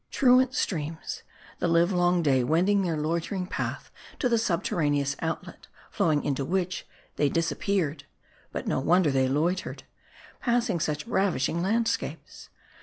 Truant 0.09 0.55
streams: 0.55 1.21
the 1.59 1.67
livelong 1.67 2.23
day 2.23 2.43
wending 2.43 2.81
their 2.81 2.97
loitering 2.97 3.45
path 3.45 3.91
to 4.17 4.27
the 4.27 4.39
subterraneous 4.39 5.15
outlet,* 5.19 5.67
flowing 5.91 6.23
into 6.25 6.43
which, 6.43 6.87
they 7.17 7.29
disappeared. 7.29 8.05
But 8.51 8.65
no 8.65 8.79
wonder 8.79 9.11
they 9.11 9.27
loitered; 9.27 9.83
passing 10.39 10.79
such 10.79 11.05
ravishing 11.05 11.61
landscapes. 11.61 12.49